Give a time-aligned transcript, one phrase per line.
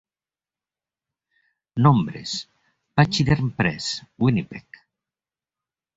[1.85, 2.31] "Nombres",
[2.95, 4.67] Pachyderm Press, Winnipeg.